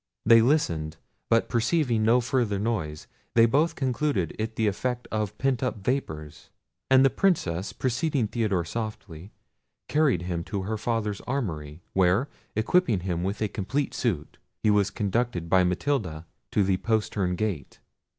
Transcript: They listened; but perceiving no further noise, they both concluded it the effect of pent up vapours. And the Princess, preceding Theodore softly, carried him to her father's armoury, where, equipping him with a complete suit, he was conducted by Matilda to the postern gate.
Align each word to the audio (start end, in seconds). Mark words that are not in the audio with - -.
They 0.25 0.41
listened; 0.41 0.97
but 1.29 1.47
perceiving 1.47 2.01
no 2.03 2.21
further 2.21 2.57
noise, 2.57 3.05
they 3.35 3.45
both 3.45 3.75
concluded 3.75 4.35
it 4.39 4.55
the 4.55 4.65
effect 4.65 5.07
of 5.11 5.37
pent 5.37 5.61
up 5.61 5.77
vapours. 5.77 6.49
And 6.89 7.05
the 7.05 7.11
Princess, 7.11 7.71
preceding 7.71 8.25
Theodore 8.27 8.65
softly, 8.65 9.31
carried 9.87 10.23
him 10.23 10.43
to 10.45 10.63
her 10.63 10.79
father's 10.79 11.21
armoury, 11.27 11.83
where, 11.93 12.29
equipping 12.55 13.01
him 13.01 13.23
with 13.23 13.43
a 13.43 13.47
complete 13.47 13.93
suit, 13.93 14.39
he 14.63 14.71
was 14.71 14.89
conducted 14.89 15.47
by 15.47 15.63
Matilda 15.63 16.25
to 16.49 16.63
the 16.63 16.77
postern 16.77 17.35
gate. 17.35 17.79